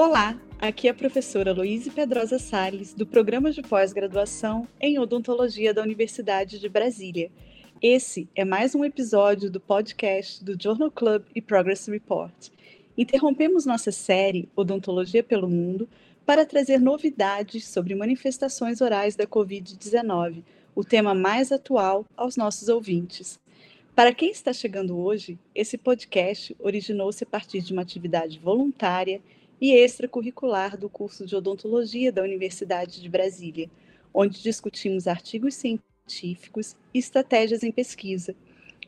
[0.00, 5.82] Olá, aqui é a professora Luíse Pedrosa Salles, do Programa de Pós-Graduação em Odontologia da
[5.82, 7.32] Universidade de Brasília.
[7.82, 12.32] Esse é mais um episódio do podcast do Journal Club e Progress Report.
[12.96, 15.88] Interrompemos nossa série Odontologia pelo Mundo
[16.24, 20.44] para trazer novidades sobre manifestações orais da Covid-19,
[20.76, 23.40] o tema mais atual aos nossos ouvintes.
[23.96, 29.20] Para quem está chegando hoje, esse podcast originou-se a partir de uma atividade voluntária
[29.60, 33.70] e extracurricular do curso de odontologia da Universidade de Brasília,
[34.12, 38.34] onde discutimos artigos científicos e estratégias em pesquisa.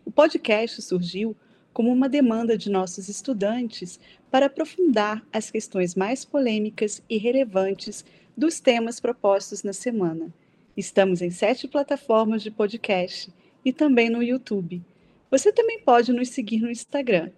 [0.05, 1.37] O podcast surgiu
[1.73, 8.05] como uma demanda de nossos estudantes para aprofundar as questões mais polêmicas e relevantes
[8.37, 10.33] dos temas propostos na semana.
[10.77, 13.33] Estamos em sete plataformas de podcast
[13.65, 14.83] e também no YouTube.
[15.31, 17.31] Você também pode nos seguir no Instagram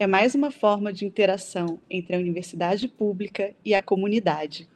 [0.00, 4.66] é mais uma forma de interação entre a universidade pública e a comunidade.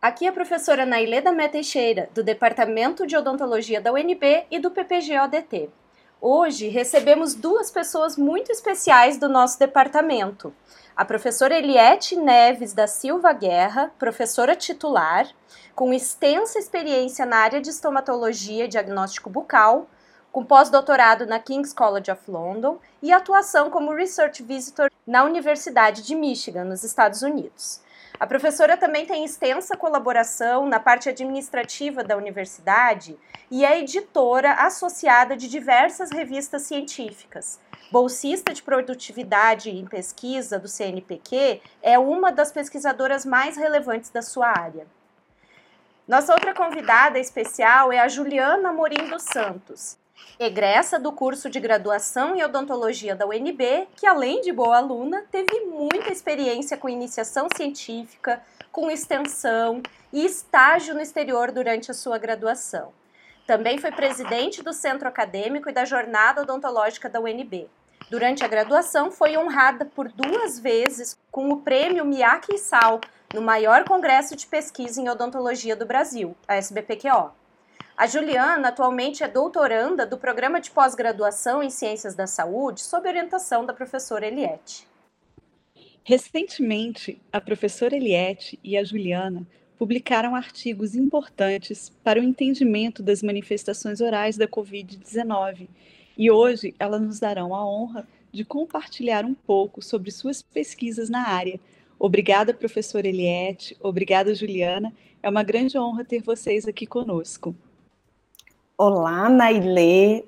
[0.00, 4.70] Aqui é a professora Naileda Mé Teixeira, do Departamento de Odontologia da UNB e do
[4.70, 5.70] PPG-ODT.
[6.20, 10.54] Hoje recebemos duas pessoas muito especiais do nosso departamento.
[10.96, 15.28] A professora Eliette Neves da Silva Guerra, professora titular,
[15.74, 19.88] com extensa experiência na área de estomatologia e diagnóstico bucal,
[20.32, 26.14] com pós-doutorado na King's College of London e atuação como Research Visitor na Universidade de
[26.14, 27.80] Michigan, nos Estados Unidos.
[28.20, 33.16] A professora também tem extensa colaboração na parte administrativa da universidade
[33.50, 37.60] e é editora associada de diversas revistas científicas.
[37.92, 44.48] Bolsista de produtividade em pesquisa do CNPq, é uma das pesquisadoras mais relevantes da sua
[44.48, 44.86] área.
[46.06, 49.96] Nossa outra convidada especial é a Juliana Morim dos Santos
[50.38, 55.60] egressa do curso de graduação em odontologia da UNB, que além de boa aluna, teve
[55.60, 62.92] muita experiência com iniciação científica, com extensão e estágio no exterior durante a sua graduação.
[63.46, 67.68] Também foi presidente do Centro Acadêmico e da Jornada Odontológica da UNB.
[68.10, 73.00] Durante a graduação, foi honrada por duas vezes com o prêmio Miyake Sal
[73.34, 77.32] no maior congresso de pesquisa em odontologia do Brasil, a SBPQO.
[77.98, 83.66] A Juliana atualmente é doutoranda do programa de pós-graduação em Ciências da Saúde, sob orientação
[83.66, 84.86] da professora Eliette.
[86.04, 89.44] Recentemente, a professora Eliette e a Juliana
[89.76, 95.66] publicaram artigos importantes para o entendimento das manifestações orais da Covid-19
[96.16, 101.26] e hoje elas nos darão a honra de compartilhar um pouco sobre suas pesquisas na
[101.26, 101.58] área.
[101.98, 104.94] Obrigada, professora Eliette, obrigada, Juliana.
[105.20, 107.56] É uma grande honra ter vocês aqui conosco.
[108.80, 110.24] Olá, Nailê.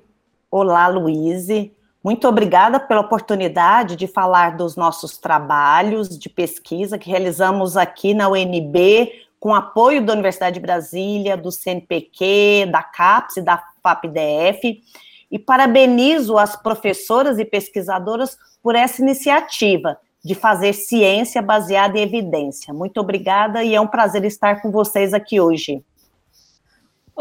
[0.51, 1.71] Olá, Luíse.
[2.03, 8.27] Muito obrigada pela oportunidade de falar dos nossos trabalhos de pesquisa que realizamos aqui na
[8.27, 14.83] UNB, com apoio da Universidade de Brasília, do CNPq, da CAPES e da FAPDF.
[15.31, 22.73] E parabenizo as professoras e pesquisadoras por essa iniciativa de fazer ciência baseada em evidência.
[22.73, 25.81] Muito obrigada e é um prazer estar com vocês aqui hoje.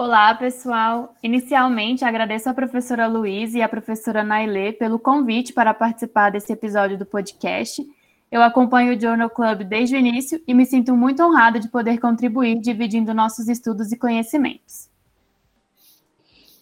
[0.03, 1.15] Olá, pessoal.
[1.22, 6.97] Inicialmente, agradeço à professora Luiz e à professora Nailê pelo convite para participar desse episódio
[6.97, 7.87] do podcast.
[8.33, 12.00] Eu acompanho o Journal Club desde o início e me sinto muito honrada de poder
[12.00, 14.88] contribuir dividindo nossos estudos e conhecimentos.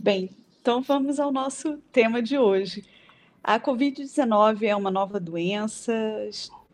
[0.00, 2.84] Bem, então vamos ao nosso tema de hoje.
[3.40, 5.92] A Covid-19 é uma nova doença,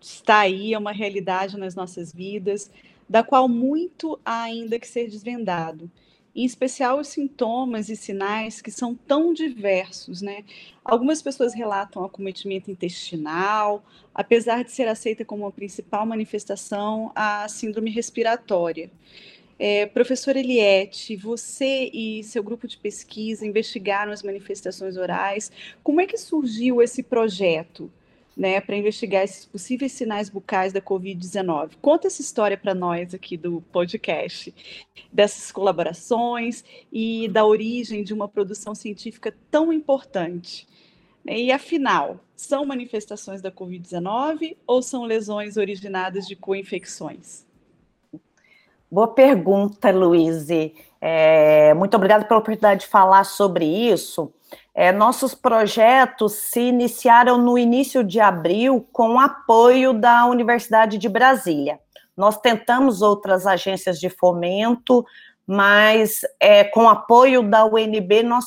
[0.01, 2.71] está aí, é uma realidade nas nossas vidas,
[3.07, 5.91] da qual muito há ainda que ser desvendado
[6.35, 10.45] em especial os sintomas e sinais que são tão diversos, né?
[10.85, 13.85] Algumas pessoas relatam acometimento intestinal,
[14.15, 18.91] apesar de ser aceita como a principal manifestação a síndrome respiratória.
[19.59, 25.53] É, professor Eliette, você e seu grupo de pesquisa investigaram as manifestações orais.
[25.83, 27.91] Como é que surgiu esse projeto?
[28.37, 31.73] Né, para investigar esses possíveis sinais bucais da Covid-19.
[31.81, 34.53] Conta essa história para nós aqui do podcast,
[35.13, 40.67] dessas colaborações e da origem de uma produção científica tão importante.
[41.27, 47.47] E afinal, são manifestações da Covid-19 ou são lesões originadas de co-infecções?
[48.91, 50.47] Boa pergunta, Luiz.
[51.01, 54.33] É, muito obrigada pela oportunidade de falar sobre isso.
[54.75, 61.79] É, nossos projetos se iniciaram no início de abril com apoio da Universidade de Brasília.
[62.17, 65.05] Nós tentamos outras agências de fomento,
[65.47, 68.45] mas é, com apoio da UNB, nós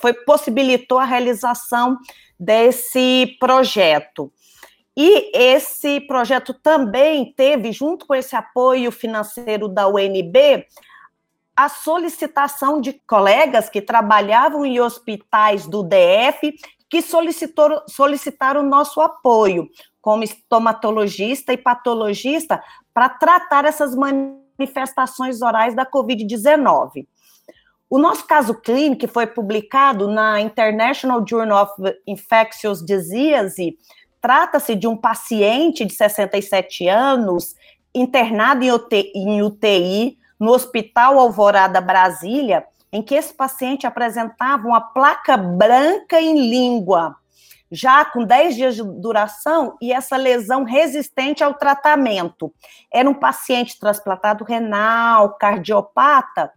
[0.00, 1.96] foi possibilitou a realização
[2.38, 4.32] desse projeto.
[5.02, 10.66] E esse projeto também teve, junto com esse apoio financeiro da UNB,
[11.56, 16.54] a solicitação de colegas que trabalhavam em hospitais do DF
[16.90, 19.70] que solicitou, solicitaram nosso apoio
[20.02, 22.62] como estomatologista e patologista
[22.92, 27.06] para tratar essas manifestações orais da Covid-19.
[27.88, 33.78] O nosso caso clínico foi publicado na International Journal of Infectious Disease.
[34.20, 37.54] Trata-se de um paciente de 67 anos
[37.94, 44.80] internado em UTI, em UTI no Hospital Alvorada Brasília, em que esse paciente apresentava uma
[44.80, 47.16] placa branca em língua,
[47.70, 52.52] já com 10 dias de duração e essa lesão resistente ao tratamento.
[52.92, 56.50] Era um paciente transplantado renal, cardiopata,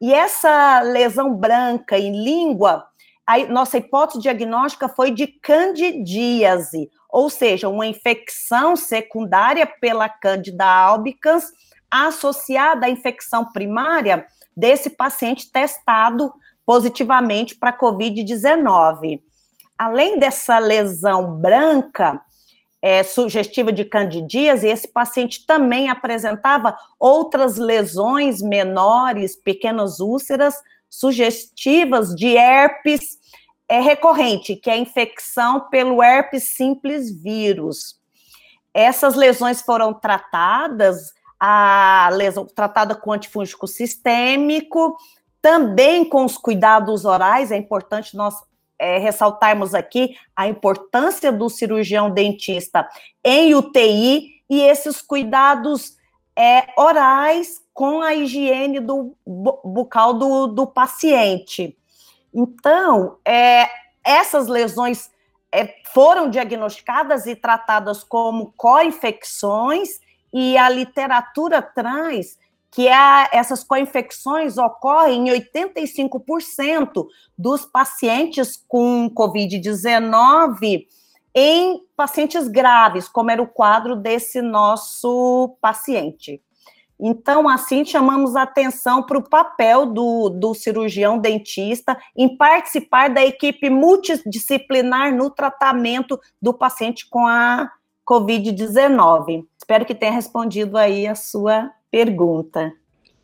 [0.00, 2.86] e essa lesão branca em língua,
[3.26, 11.50] a nossa hipótese diagnóstica foi de candidíase, ou seja, uma infecção secundária pela Candida albicans
[11.90, 14.26] associada à infecção primária
[14.56, 16.32] desse paciente testado
[16.64, 19.20] positivamente para COVID-19.
[19.76, 22.20] Além dessa lesão branca,
[22.80, 30.54] é, sugestiva de candidíase, esse paciente também apresentava outras lesões menores, pequenas úlceras,
[30.88, 33.18] sugestivas de herpes
[33.68, 38.00] é, recorrente, que é a infecção pelo herpes simples vírus.
[38.72, 44.96] Essas lesões foram tratadas a lesão tratada com antifúngico sistêmico,
[45.40, 48.34] também com os cuidados orais, é importante nós
[48.78, 52.88] é, ressaltarmos aqui a importância do cirurgião dentista
[53.24, 55.96] em UTI e esses cuidados
[56.36, 61.76] é, orais com a higiene do bucal do, do paciente.
[62.32, 63.68] Então, é,
[64.04, 65.10] essas lesões
[65.50, 70.00] é, foram diagnosticadas e tratadas como co-infecções
[70.32, 72.38] e a literatura traz
[72.70, 77.06] que a, essas co-infecções ocorrem em 85%
[77.38, 80.86] dos pacientes com Covid-19
[81.38, 86.40] em pacientes graves, como era o quadro desse nosso paciente.
[86.98, 93.68] Então, assim, chamamos atenção para o papel do, do cirurgião dentista em participar da equipe
[93.68, 97.70] multidisciplinar no tratamento do paciente com a
[98.08, 99.44] Covid-19.
[99.58, 102.72] Espero que tenha respondido aí a sua pergunta.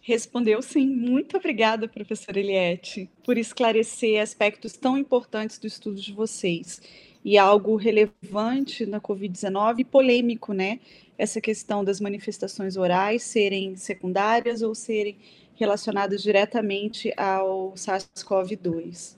[0.03, 0.87] Respondeu sim.
[0.87, 6.83] Muito obrigada, professora Eliette, por esclarecer aspectos tão importantes do estudo de vocês.
[7.25, 10.81] E algo relevante na Covid-19 e polêmico, né?
[11.17, 15.17] Essa questão das manifestações orais serem secundárias ou serem
[15.55, 19.17] relacionadas diretamente ao SARS-CoV-2.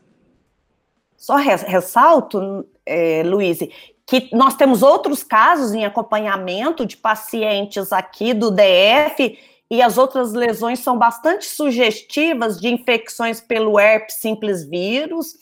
[1.17, 3.61] Só ressalto, é, Luiz,
[4.07, 9.39] que nós temos outros casos em acompanhamento de pacientes aqui do DF
[9.71, 15.35] e as outras lesões são bastante sugestivas de infecções pelo herpes simples vírus.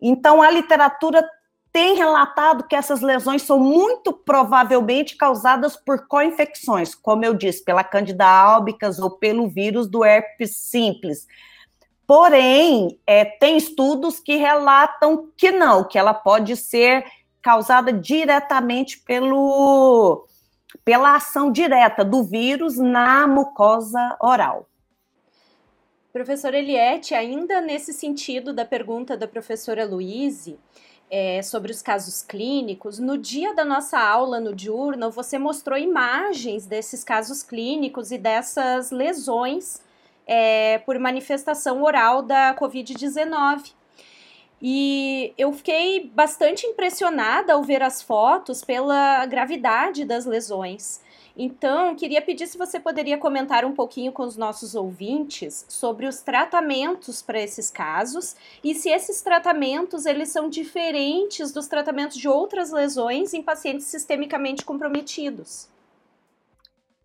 [0.00, 1.28] Então, a literatura
[1.72, 7.84] tem relatado que essas lesões são muito provavelmente causadas por co-infecções, como eu disse, pela
[7.84, 11.26] Candida albicans ou pelo vírus do herpes simples.
[12.06, 17.04] Porém, é, tem estudos que relatam que não, que ela pode ser
[17.42, 20.26] causada diretamente pelo,
[20.84, 24.68] pela ação direta do vírus na mucosa oral.
[26.12, 30.58] Professora Eliette, ainda nesse sentido da pergunta da professora Luíse,
[31.10, 36.66] é, sobre os casos clínicos, no dia da nossa aula no Journal, você mostrou imagens
[36.66, 39.82] desses casos clínicos e dessas lesões
[40.26, 43.72] é, por manifestação oral da Covid-19.
[44.60, 51.00] E eu fiquei bastante impressionada ao ver as fotos pela gravidade das lesões.
[51.40, 56.20] Então, queria pedir se você poderia comentar um pouquinho com os nossos ouvintes sobre os
[56.20, 62.72] tratamentos para esses casos e se esses tratamentos eles são diferentes dos tratamentos de outras
[62.72, 65.68] lesões em pacientes sistemicamente comprometidos.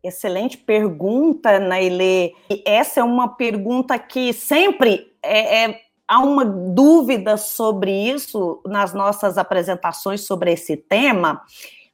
[0.04, 2.34] Excelente pergunta, Nailê.
[2.66, 9.38] Essa é uma pergunta que sempre é, é há uma dúvida sobre isso nas nossas
[9.38, 11.44] apresentações sobre esse tema,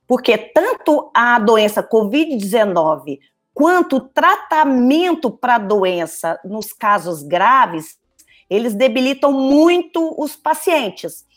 [0.10, 3.20] porque tanto a doença Covid-19
[3.54, 8.00] quanto o tratamento para a doença nos casos graves,
[8.50, 11.28] eles debilitam muito os pacientes.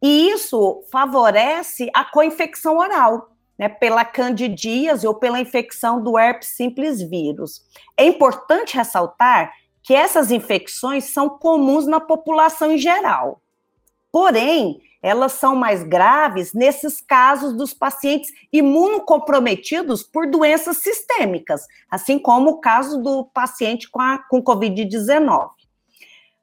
[0.00, 7.02] E isso favorece a coinfecção oral, né, pela candidíase ou pela infecção do herpes simples
[7.02, 7.60] vírus.
[7.98, 13.41] É importante ressaltar que essas infecções são comuns na população em geral.
[14.12, 22.50] Porém, elas são mais graves nesses casos dos pacientes imunocomprometidos por doenças sistêmicas, assim como
[22.50, 25.50] o caso do paciente com, a, com Covid-19.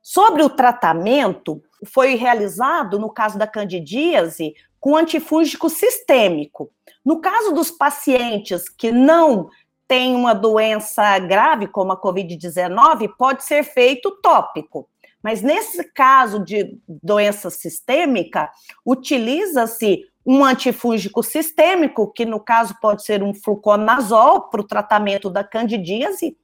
[0.01, 6.71] Sobre o tratamento, foi realizado, no caso da candidíase, com antifúngico sistêmico.
[7.05, 9.49] No caso dos pacientes que não
[9.87, 14.89] têm uma doença grave, como a Covid-19, pode ser feito tópico.
[15.21, 18.49] Mas nesse caso de doença sistêmica,
[18.85, 25.43] utiliza-se um antifúngico sistêmico, que no caso pode ser um fluconazol para o tratamento da
[25.43, 26.37] candidíase,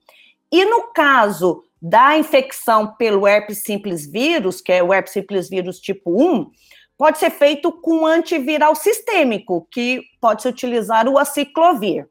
[0.52, 5.80] e no caso da infecção pelo herpes simples vírus, que é o herpes simples vírus
[5.80, 6.50] tipo 1,
[6.98, 12.08] pode ser feito com antiviral sistêmico, que pode se utilizar o aciclovir.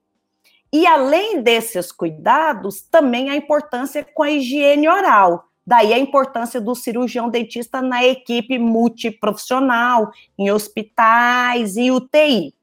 [0.73, 5.44] E além desses cuidados, também a importância com a higiene oral.
[5.66, 12.54] Daí a importância do cirurgião dentista na equipe multiprofissional, em hospitais e UTI.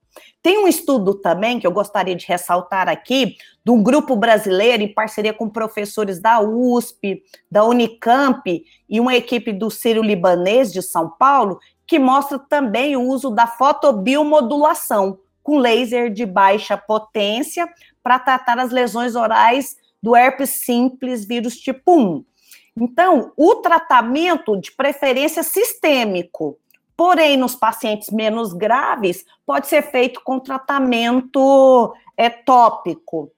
[0.41, 4.93] Tem um estudo também que eu gostaria de ressaltar aqui, de um grupo brasileiro em
[4.93, 11.09] parceria com professores da USP, da Unicamp e uma equipe do Círio Libanês de São
[11.09, 17.67] Paulo, que mostra também o uso da fotobiomodulação com laser de baixa potência
[18.01, 22.25] para tratar as lesões orais do herpes simples vírus tipo 1.
[22.75, 26.57] Então, o tratamento de preferência sistêmico,
[26.95, 33.31] porém, nos pacientes menos graves, pode ser feito com tratamento é, tópico.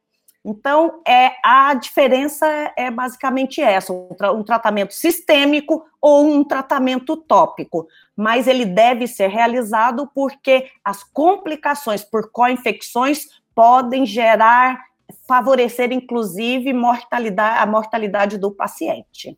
[0.45, 2.45] Então, é, a diferença
[2.77, 7.87] é basicamente essa: um, tra um, tratamento sistêmico ou um tratamento tópico.
[8.15, 14.83] Mas ele deve ser realizado porque as complicações por co-infecções podem gerar
[15.27, 19.37] favorecer, inclusive, mortalidade, a mortalidade do paciente.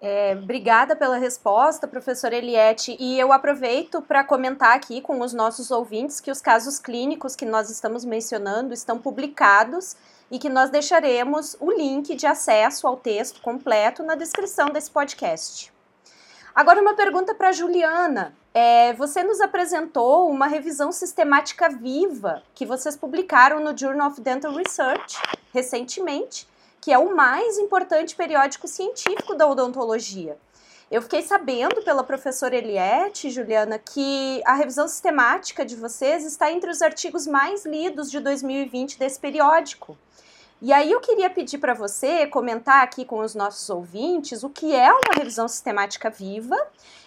[0.00, 2.94] É, obrigada pela resposta, professora Eliette.
[3.00, 7.46] E eu aproveito para comentar aqui com os nossos ouvintes que os casos clínicos que
[7.46, 9.96] nós estamos mencionando estão publicados
[10.30, 15.73] e que nós deixaremos o link de acesso ao texto completo na descrição desse podcast.
[16.54, 18.32] Agora, uma pergunta para Juliana.
[18.54, 24.54] É, você nos apresentou uma revisão sistemática viva que vocês publicaram no Journal of Dental
[24.54, 25.20] Research
[25.52, 26.46] recentemente,
[26.80, 30.38] que é o mais importante periódico científico da odontologia.
[30.88, 36.70] Eu fiquei sabendo pela professora Eliette, Juliana, que a revisão sistemática de vocês está entre
[36.70, 39.98] os artigos mais lidos de 2020 desse periódico.
[40.62, 44.74] E aí eu queria pedir para você comentar aqui com os nossos ouvintes o que
[44.74, 46.56] é uma revisão sistemática viva.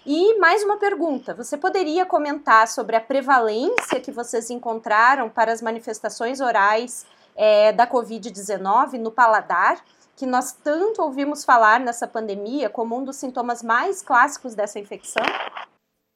[0.06, 5.62] E mais uma pergunta: você poderia comentar sobre a prevalência que vocês encontraram para as
[5.62, 9.84] manifestações orais é, da Covid-19 no paladar?
[10.16, 15.24] Que nós tanto ouvimos falar nessa pandemia como um dos sintomas mais clássicos dessa infecção?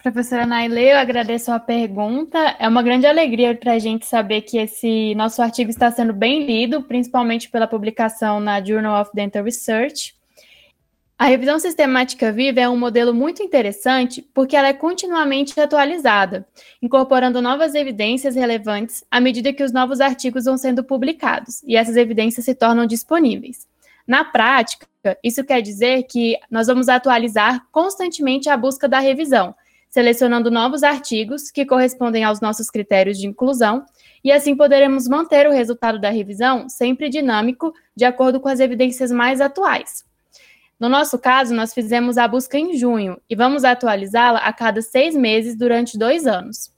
[0.01, 2.39] Professora Naile, eu agradeço a pergunta.
[2.57, 6.43] É uma grande alegria para a gente saber que esse nosso artigo está sendo bem
[6.43, 10.15] lido, principalmente pela publicação na Journal of Dental Research.
[11.19, 16.47] A revisão sistemática viva é um modelo muito interessante porque ela é continuamente atualizada,
[16.81, 21.95] incorporando novas evidências relevantes à medida que os novos artigos vão sendo publicados e essas
[21.95, 23.67] evidências se tornam disponíveis.
[24.07, 24.87] Na prática,
[25.23, 29.53] isso quer dizer que nós vamos atualizar constantemente a busca da revisão,
[29.91, 33.85] selecionando novos artigos que correspondem aos nossos critérios de inclusão,
[34.23, 39.11] e assim poderemos manter o resultado da revisão sempre dinâmico, de acordo com as evidências
[39.11, 40.05] mais atuais.
[40.79, 45.13] No nosso caso, nós fizemos a busca em junho e vamos atualizá-la a cada seis
[45.13, 46.71] meses durante dois anos.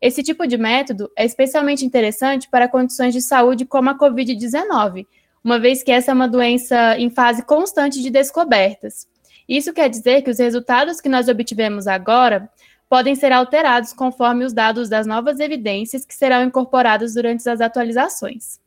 [0.00, 5.06] Esse tipo de método é especialmente interessante para condições de saúde como a Covid-19,
[5.42, 9.08] uma vez que essa é uma doença em fase constante de descobertas.
[9.48, 12.50] Isso quer dizer que os resultados que nós obtivemos agora
[12.88, 18.60] podem ser alterados conforme os dados das novas evidências que serão incorporados durante as atualizações.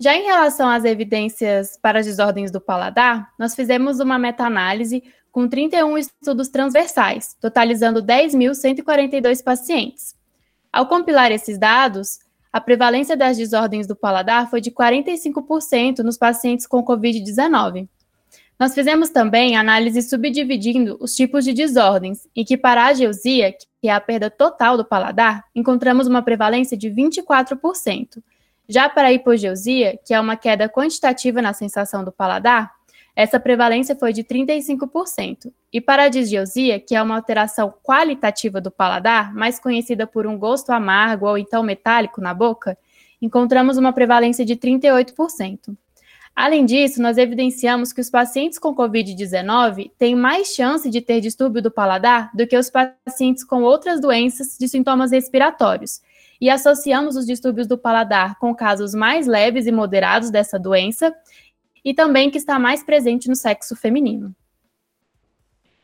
[0.00, 5.48] Já em relação às evidências para as desordens do paladar, nós fizemos uma meta-análise com
[5.48, 10.14] 31 estudos transversais, totalizando 10.142 pacientes.
[10.72, 12.20] Ao compilar esses dados,
[12.52, 17.88] a prevalência das desordens do paladar foi de 45% nos pacientes com Covid-19.
[18.58, 23.88] Nós fizemos também análise subdividindo os tipos de desordens, e que para a ageusia, que
[23.88, 28.20] é a perda total do paladar, encontramos uma prevalência de 24%.
[28.68, 32.72] Já para a hipogeusia, que é uma queda quantitativa na sensação do paladar,
[33.14, 35.52] essa prevalência foi de 35%.
[35.72, 40.36] E para a disgeusia, que é uma alteração qualitativa do paladar, mais conhecida por um
[40.36, 42.76] gosto amargo ou então metálico na boca,
[43.22, 45.76] encontramos uma prevalência de 38%.
[46.40, 51.60] Além disso, nós evidenciamos que os pacientes com Covid-19 têm mais chance de ter distúrbio
[51.60, 56.00] do paladar do que os pacientes com outras doenças de sintomas respiratórios,
[56.40, 61.12] e associamos os distúrbios do paladar com casos mais leves e moderados dessa doença,
[61.84, 64.32] e também que está mais presente no sexo feminino.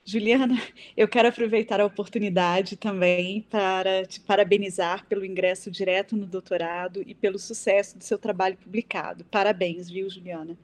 [0.05, 0.55] Juliana,
[0.97, 7.15] eu quero aproveitar a oportunidade também para te parabenizar pelo ingresso direto no doutorado e
[7.15, 9.25] pelo sucesso do seu trabalho publicado.
[9.25, 10.57] Parabéns, viu, Juliana?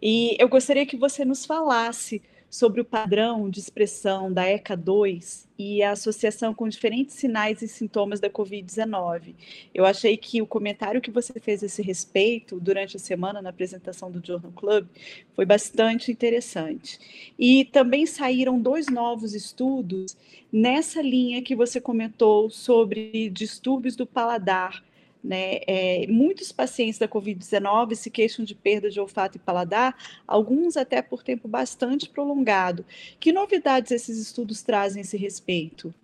[0.00, 5.82] E eu gostaria que você nos falasse sobre o padrão de expressão da ECA2 e
[5.82, 9.34] a associação com diferentes sinais e sintomas da Covid-19.
[9.74, 13.50] Eu achei que o comentário que você fez a esse respeito durante a semana na
[13.50, 14.86] apresentação do Journal Club
[15.34, 16.98] foi bastante interessante.
[17.38, 20.16] E também saíram dois novos estudos
[20.52, 24.82] nessa linha que você comentou sobre distúrbios do paladar
[25.22, 25.60] né?
[25.66, 29.96] É, muitos pacientes da Covid-19 se queixam de perda de olfato e paladar,
[30.26, 32.84] alguns até por tempo bastante prolongado.
[33.18, 35.94] Que novidades esses estudos trazem a esse respeito?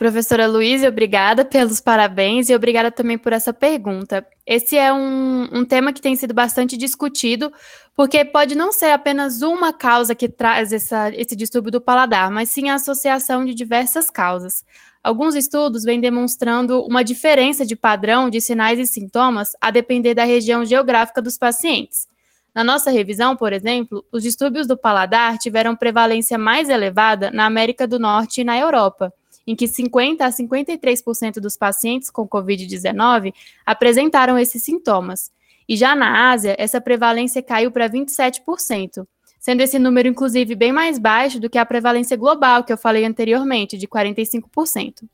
[0.00, 4.26] Professora Luísa, obrigada pelos parabéns e obrigada também por essa pergunta.
[4.46, 7.52] Esse é um, um, tema que tem sido bastante discutido,
[7.94, 12.48] porque pode não ser apenas uma causa que traz essa, esse distúrbio do paladar, mas
[12.48, 14.64] sim a associação de diversas causas.
[15.04, 20.24] Alguns estudos vêm demonstrando uma diferença de padrão de sinais e sintomas a depender da
[20.24, 22.08] região geográfica dos pacientes.
[22.54, 27.86] Na nossa revisão, por exemplo, os distúrbios do paladar tiveram prevalência mais elevada na América
[27.86, 29.12] do Norte e na Europa,
[29.50, 33.32] em que 50 a 53% dos pacientes com Covid-19
[33.66, 35.30] apresentaram esses sintomas.
[35.68, 39.06] E já na Ásia, essa prevalência caiu para 27%
[39.40, 43.06] sendo esse número, inclusive, bem mais baixo do que a prevalência global que eu falei
[43.06, 45.08] anteriormente, de 45%.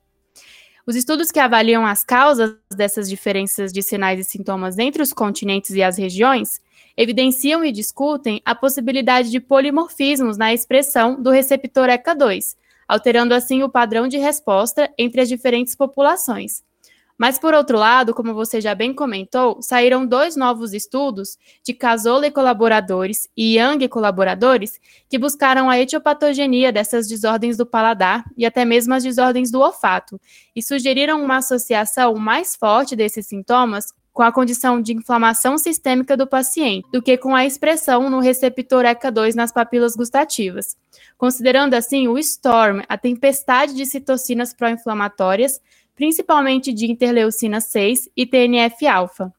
[0.85, 5.71] Os estudos que avaliam as causas dessas diferenças de sinais e sintomas entre os continentes
[5.71, 6.61] e as regiões
[6.97, 12.57] evidenciam e discutem a possibilidade de polimorfismos na expressão do receptor ECA2,
[12.89, 16.63] alterando assim o padrão de resposta entre as diferentes populações,
[17.19, 22.27] mas, por outro lado, como você já bem comentou, saíram dois novos estudos de Casola
[22.27, 28.45] e colaboradores e Young e colaboradores que buscaram a etiopatogenia dessas desordens do paladar e
[28.45, 30.21] até mesmo as desordens do olfato,
[30.55, 36.27] e sugeriram uma associação mais forte desses sintomas com a condição de inflamação sistêmica do
[36.27, 40.75] paciente, do que com a expressão no receptor ECA2 nas papilas gustativas.
[41.19, 45.61] Considerando assim o STORM, a tempestade de citocinas pró-inflamatórias,
[45.95, 49.31] principalmente de interleucina 6 e TNF-alfa.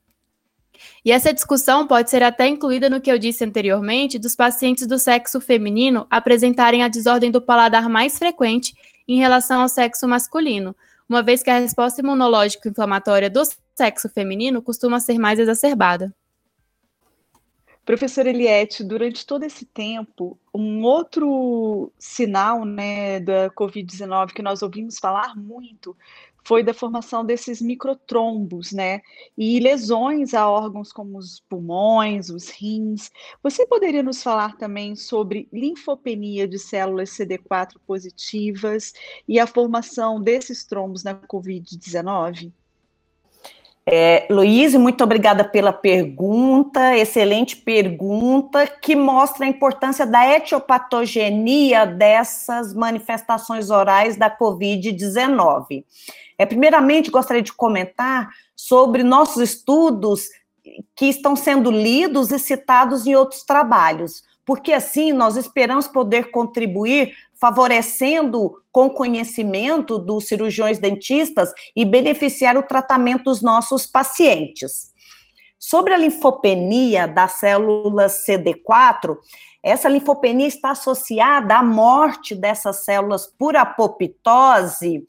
[1.04, 5.00] E essa discussão pode ser até incluída no que eu disse anteriormente dos pacientes do
[5.00, 8.76] sexo feminino apresentarem a desordem do paladar mais frequente
[9.08, 10.76] em relação ao sexo masculino,
[11.10, 13.42] uma vez que a resposta imunológica inflamatória do
[13.78, 16.14] sexo feminino costuma ser mais exacerbada.
[17.86, 25.00] Professora Eliette, durante todo esse tempo, um outro sinal né, da Covid-19 que nós ouvimos
[25.00, 25.96] falar muito
[26.44, 29.02] foi da formação desses microtrombos, né?
[29.38, 33.12] E lesões a órgãos como os pulmões, os rins.
[33.44, 38.94] Você poderia nos falar também sobre linfopenia de células CD4 positivas
[39.28, 42.54] e a formação desses trombos na Covid-19?
[43.90, 52.74] É, Luiz, muito obrigada pela pergunta, excelente pergunta, que mostra a importância da etiopatogenia dessas
[52.74, 55.86] manifestações orais da Covid-19.
[56.38, 60.28] É, primeiramente, gostaria de comentar sobre nossos estudos
[60.94, 67.14] que estão sendo lidos e citados em outros trabalhos, porque assim nós esperamos poder contribuir
[67.40, 74.94] favorecendo com conhecimento dos cirurgiões dentistas e beneficiar o tratamento dos nossos pacientes.
[75.60, 79.18] Sobre a linfopenia das células CD4,
[79.64, 85.06] essa linfopenia está associada à morte dessas células por apoptose,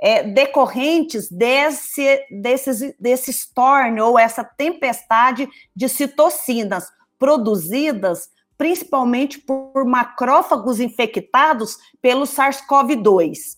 [0.00, 6.88] é, decorrentes desse, desses, desse storm ou essa tempestade de citocinas
[7.18, 13.56] produzidas principalmente por macrófagos infectados pelo SARS-CoV-2.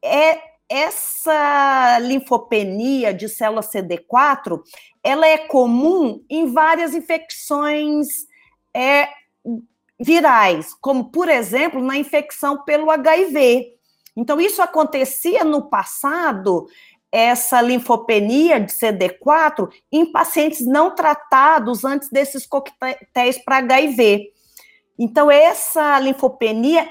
[0.00, 4.62] É, essa linfopenia de célula CD4,
[5.02, 8.06] ela é comum em várias infecções
[8.72, 9.08] é,
[9.98, 13.72] virais, como, por exemplo, na infecção pelo HIV.
[14.16, 16.68] Então, isso acontecia no passado,
[17.10, 24.32] essa linfopenia de CD4, em pacientes não tratados antes desses coquetéis para HIV.
[24.98, 26.88] Então, essa linfopenia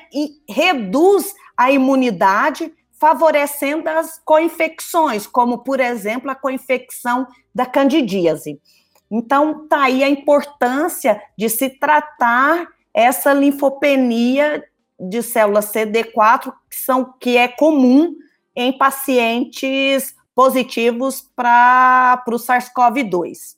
[0.48, 8.60] reduz a imunidade, favorecendo as coinfecções, como, por exemplo, a coinfecção da candidíase.
[9.10, 14.64] Então, tá aí a importância de se tratar essa linfopenia
[15.00, 18.16] de células CD4, que, são, que é comum
[18.56, 23.56] em pacientes positivos para o SARS-CoV-2.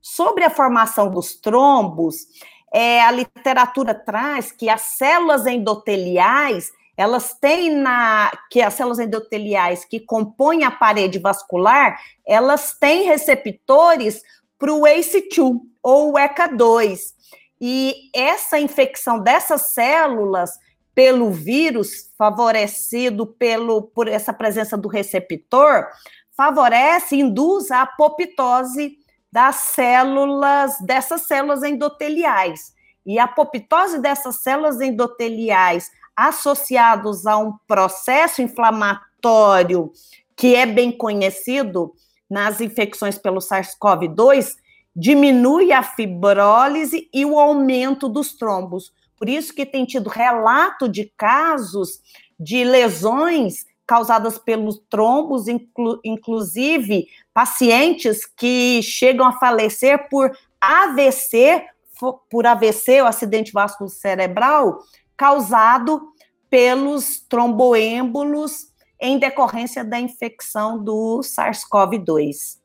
[0.00, 2.26] Sobre a formação dos trombos,
[2.72, 9.84] é, a literatura traz que as células endoteliais, elas têm na que as células endoteliais
[9.84, 14.22] que compõem a parede vascular, elas têm receptores
[14.58, 16.98] para o ACE2 ou o ECA2.
[17.60, 20.50] E essa infecção dessas células
[20.94, 25.86] pelo vírus, favorecido pelo, por essa presença do receptor,
[26.36, 28.98] favorece, induz a apoptose
[29.32, 32.74] das células, dessas células endoteliais.
[33.04, 39.90] E a apoptose dessas células endoteliais associados a um processo inflamatório
[40.36, 41.94] que é bem conhecido,
[42.28, 44.56] nas infecções pelo SARS-CoV-2
[44.94, 48.92] diminui a fibrólise e o aumento dos trombos.
[49.18, 52.00] Por isso que tem tido relato de casos
[52.38, 61.66] de lesões causadas pelos trombos, inclu inclusive pacientes que chegam a falecer por AVC,
[62.30, 64.78] por AVC, o acidente vascular cerebral,
[65.16, 66.12] causado
[66.48, 72.61] pelos tromboêmbolos em decorrência da infecção do SARS-CoV-2.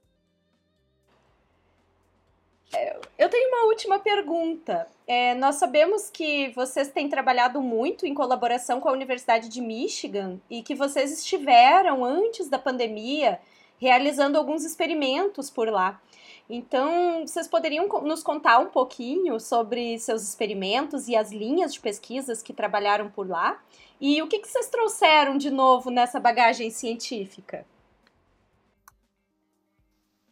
[2.74, 4.88] É, eu tenho uma última pergunta.
[5.08, 10.40] É, nós sabemos que vocês têm trabalhado muito em colaboração com a Universidade de Michigan
[10.50, 13.40] e que vocês estiveram, antes da pandemia,
[13.80, 16.02] realizando alguns experimentos por lá.
[16.50, 22.42] Então, vocês poderiam nos contar um pouquinho sobre seus experimentos e as linhas de pesquisas
[22.42, 23.62] que trabalharam por lá?
[24.00, 27.66] E o que, que vocês trouxeram de novo nessa bagagem científica?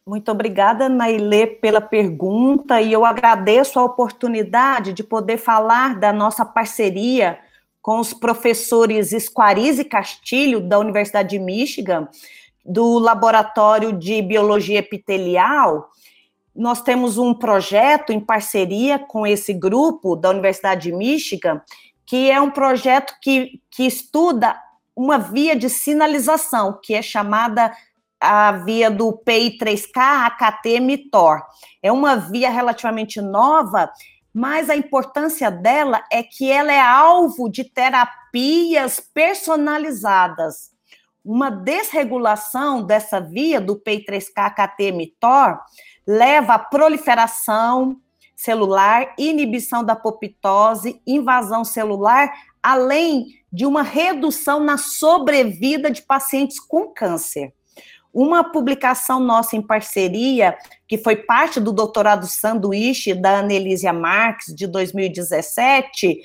[0.08, 6.44] Muito obrigada, Nailê, pela pergunta, e eu agradeço a oportunidade de poder falar da nossa
[6.44, 7.40] parceria
[7.82, 12.06] com os professores Esquariz e Castilho, da Universidade de Michigan,
[12.64, 15.90] do Laboratório de Biologia Epitelial.
[16.54, 21.60] Nós temos um projeto em parceria com esse grupo da Universidade de Michigan,
[22.06, 24.56] que é um projeto que, que estuda
[24.94, 27.72] uma via de sinalização, que é chamada
[28.26, 31.40] a via do PI3K AKT MITOR.
[31.80, 33.88] É uma via relativamente nova,
[34.34, 40.72] mas a importância dela é que ela é alvo de terapias personalizadas.
[41.24, 45.60] Uma desregulação dessa via do PI3K AKT MITOR
[46.04, 47.96] leva à proliferação,
[48.34, 56.92] celular, inibição da apoptose, invasão celular, além de uma redução na sobrevida de pacientes com
[56.92, 57.54] câncer.
[58.18, 60.56] Uma publicação nossa em parceria,
[60.88, 66.22] que foi parte do doutorado sanduíche da Anelísia Marques, de 2017,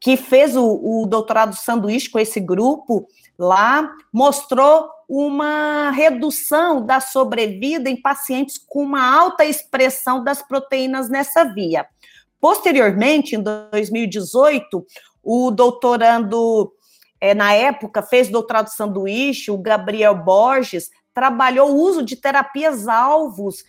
[0.00, 7.90] que fez o, o doutorado sanduíche com esse grupo lá, mostrou uma redução da sobrevida
[7.90, 11.84] em pacientes com uma alta expressão das proteínas nessa via.
[12.40, 14.86] Posteriormente, em 2018,
[15.20, 16.72] o doutorando,
[17.20, 23.64] é, na época, fez doutorado sanduíche, o Gabriel Borges, trabalhou o uso de terapias alvos,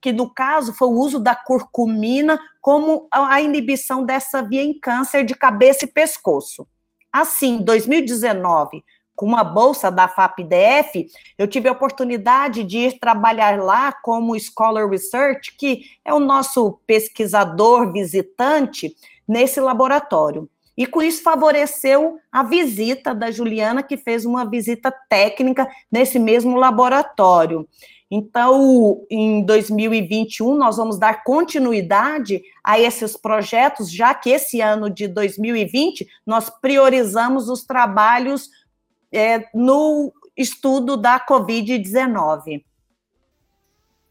[0.00, 5.24] que no caso foi o uso da curcumina como a inibição dessa via em câncer
[5.24, 6.66] de cabeça e pescoço.
[7.12, 8.82] Assim, 2019,
[9.14, 11.06] com uma bolsa da FAPDF,
[11.38, 16.80] eu tive a oportunidade de ir trabalhar lá como Scholar Research, que é o nosso
[16.86, 18.96] pesquisador visitante
[19.28, 20.48] nesse laboratório.
[20.76, 26.56] E com isso favoreceu a visita da Juliana, que fez uma visita técnica nesse mesmo
[26.56, 27.68] laboratório.
[28.10, 35.08] Então, em 2021, nós vamos dar continuidade a esses projetos, já que esse ano de
[35.08, 38.50] 2020 nós priorizamos os trabalhos
[39.12, 42.64] é, no estudo da Covid-19.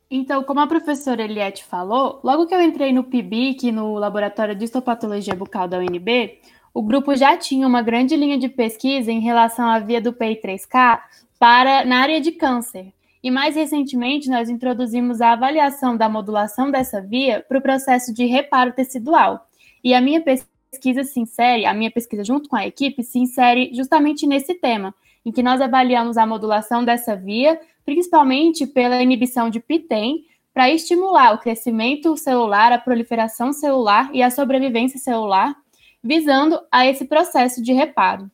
[0.09, 4.65] Então, como a professora Eliette falou, logo que eu entrei no PIBIC, no Laboratório de
[4.65, 6.39] Histopatologia Bucal da UNB,
[6.73, 10.99] o grupo já tinha uma grande linha de pesquisa em relação à via do PI3K
[11.37, 12.91] para, na área de câncer.
[13.21, 18.25] E mais recentemente, nós introduzimos a avaliação da modulação dessa via para o processo de
[18.25, 19.47] reparo tecidual.
[19.83, 23.69] E a minha pesquisa se insere, a minha pesquisa junto com a equipe, se insere
[23.73, 24.93] justamente nesse tema,
[25.25, 31.33] em que nós avaliamos a modulação dessa via, principalmente pela inibição de PITEM, para estimular
[31.33, 35.55] o crescimento celular, a proliferação celular e a sobrevivência celular,
[36.03, 38.29] visando a esse processo de reparo.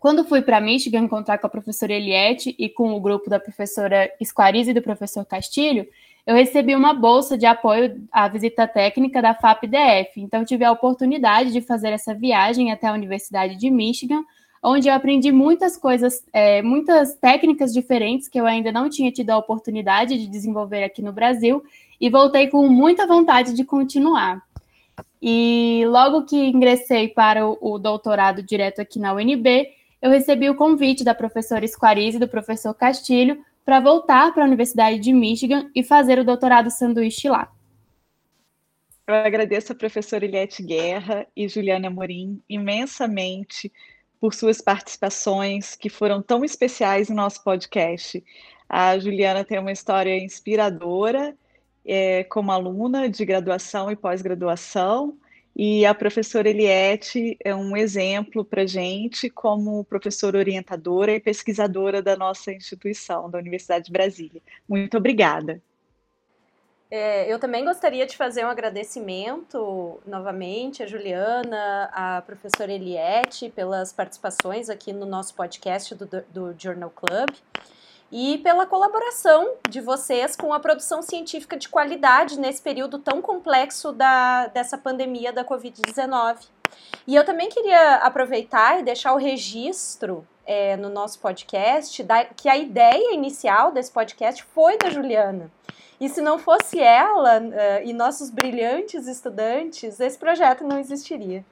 [0.00, 4.10] Quando fui para Michigan encontrar com a professora Eliette e com o grupo da professora
[4.22, 5.86] Squarize e do professor Castilho,
[6.24, 10.20] eu recebi uma bolsa de apoio à visita técnica da FAPDF.
[10.20, 14.22] Então, tive a oportunidade de fazer essa viagem até a Universidade de Michigan,
[14.62, 19.30] onde eu aprendi muitas coisas, é, muitas técnicas diferentes que eu ainda não tinha tido
[19.30, 21.62] a oportunidade de desenvolver aqui no Brasil,
[22.00, 24.42] e voltei com muita vontade de continuar.
[25.20, 29.68] E logo que ingressei para o, o doutorado direto aqui na UNB,
[30.00, 34.46] eu recebi o convite da professora Squarize e do professor Castilho para voltar para a
[34.46, 37.52] Universidade de Michigan e fazer o doutorado sanduíche lá.
[39.06, 43.72] Eu agradeço a professora Iliette Guerra e Juliana Morim imensamente
[44.20, 48.22] por suas participações que foram tão especiais no nosso podcast.
[48.68, 51.34] A Juliana tem uma história inspiradora
[51.88, 55.16] é, como aluna de graduação e pós-graduação,
[55.56, 62.14] e a professora Eliette é um exemplo para gente como professora orientadora e pesquisadora da
[62.14, 64.40] nossa instituição, da Universidade de Brasília.
[64.68, 65.60] Muito obrigada.
[66.90, 73.92] É, eu também gostaria de fazer um agradecimento novamente a Juliana, a professora Eliette, pelas
[73.92, 77.30] participações aqui no nosso podcast do, do Journal Club
[78.10, 83.92] e pela colaboração de vocês com a produção científica de qualidade nesse período tão complexo
[83.92, 86.46] da, dessa pandemia da Covid-19.
[87.06, 92.48] E eu também queria aproveitar e deixar o registro é, no nosso podcast da, que
[92.48, 95.50] a ideia inicial desse podcast foi da Juliana.
[96.00, 101.44] E se não fosse ela uh, e nossos brilhantes estudantes, esse projeto não existiria.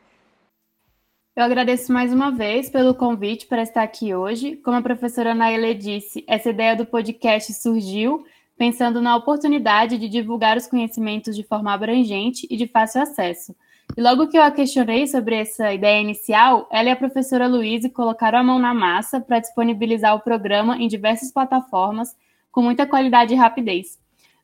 [1.36, 4.56] Eu agradeço mais uma vez pelo convite para estar aqui hoje.
[4.56, 8.24] Como a professora Naile disse, essa ideia do podcast surgiu
[8.56, 13.54] pensando na oportunidade de divulgar os conhecimentos de forma abrangente e de fácil acesso.
[13.94, 17.90] E logo que eu a questionei sobre essa ideia inicial, ela e a professora Luíse
[17.90, 22.16] colocaram a mão na massa para disponibilizar o programa em diversas plataformas
[22.50, 23.98] com muita qualidade e rapidez.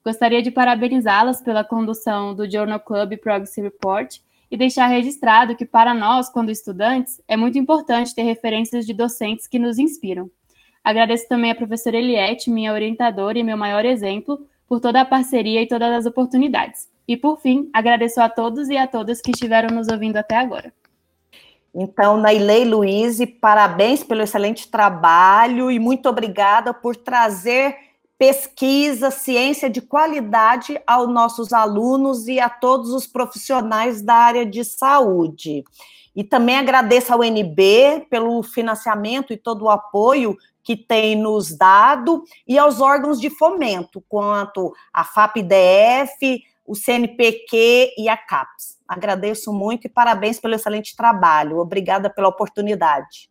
[0.05, 4.21] Gostaria de parabenizá-las pela condução do Journal Club Progress Report
[4.53, 9.47] e deixar registrado que, para nós, quando estudantes, é muito importante ter referências de docentes
[9.47, 10.31] que nos inspiram.
[10.85, 15.63] Agradeço também à professora Eliette, minha orientadora e meu maior exemplo, por toda a parceria
[15.63, 16.87] e todas as oportunidades.
[17.09, 20.71] E, por fim, agradeço a todos e a todas que estiveram nos ouvindo até agora.
[21.75, 27.75] Então, Nailei Luiz, parabéns pelo excelente trabalho e muito obrigada por trazer
[28.23, 34.63] pesquisa, ciência de qualidade aos nossos alunos e a todos os profissionais da área de
[34.63, 35.65] saúde.
[36.15, 42.23] E também agradeço ao NB pelo financiamento e todo o apoio que tem nos dado
[42.47, 48.79] e aos órgãos de fomento, quanto a FAPDF, o CNPq e a CAPES.
[48.87, 51.59] Agradeço muito e parabéns pelo excelente trabalho.
[51.59, 53.29] Obrigada pela oportunidade.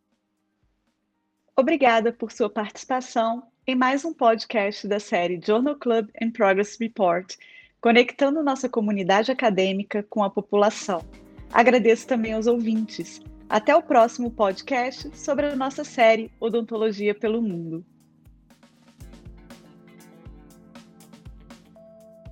[1.56, 7.36] Obrigada por sua participação em mais um podcast da série Journal Club and Progress Report,
[7.80, 11.06] conectando nossa comunidade acadêmica com a população.
[11.54, 13.22] Agradeço também aos ouvintes.
[13.48, 17.86] Até o próximo podcast sobre a nossa série Odontologia pelo Mundo.